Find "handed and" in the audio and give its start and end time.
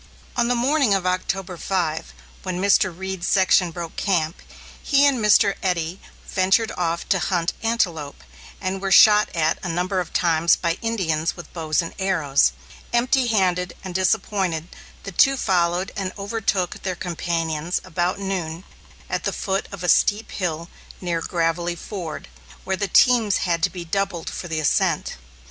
13.27-13.93